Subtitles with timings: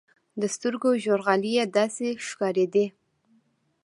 [0.41, 2.85] د سترګو ژورغالي يې داسې ښکارېدې.